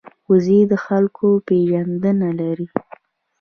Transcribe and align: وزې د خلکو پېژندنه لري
وزې 0.29 0.59
د 0.71 0.73
خلکو 0.85 1.27
پېژندنه 1.47 2.29
لري 2.39 2.67